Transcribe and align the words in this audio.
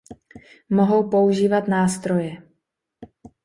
Mohou 0.69 1.09
používat 1.09 1.67
nástroje. 1.67 2.37